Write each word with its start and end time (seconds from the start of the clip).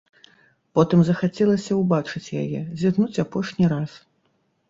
Потым 0.77 1.01
захацелася 1.09 1.75
ўбачыць 1.81 2.33
яе, 2.43 2.59
зірнуць 2.85 3.21
апошні 3.25 3.65
раз. 3.75 3.91